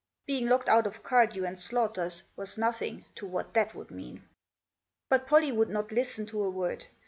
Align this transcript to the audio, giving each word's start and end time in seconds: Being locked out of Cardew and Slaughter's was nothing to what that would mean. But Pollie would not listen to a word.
Being 0.25 0.47
locked 0.47 0.67
out 0.67 0.87
of 0.87 1.03
Cardew 1.03 1.43
and 1.45 1.59
Slaughter's 1.59 2.23
was 2.35 2.57
nothing 2.57 3.05
to 3.13 3.27
what 3.27 3.53
that 3.53 3.75
would 3.75 3.91
mean. 3.91 4.23
But 5.09 5.27
Pollie 5.27 5.51
would 5.51 5.69
not 5.69 5.91
listen 5.91 6.25
to 6.25 6.41
a 6.43 6.49
word. 6.49 6.87